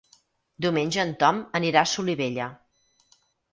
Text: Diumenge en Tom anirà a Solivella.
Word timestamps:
Diumenge 0.65 1.03
en 1.03 1.11
Tom 1.25 1.43
anirà 1.61 1.83
a 1.85 1.91
Solivella. 1.93 2.51